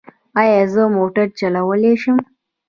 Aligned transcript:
ایا 0.39 0.61
زه 0.73 0.83
موټر 0.97 1.27
چلولی 1.39 1.93
شم؟ 2.01 2.17